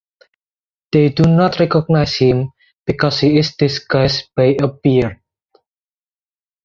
[0.91, 2.53] They do not recognize him
[2.87, 5.19] because he is disguised by a beard.